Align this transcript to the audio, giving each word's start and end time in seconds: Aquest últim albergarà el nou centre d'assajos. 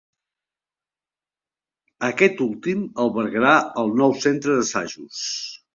Aquest 2.09 2.43
últim 2.49 2.83
albergarà 3.05 3.53
el 3.85 3.97
nou 4.03 4.19
centre 4.27 4.59
d'assajos. 4.61 5.27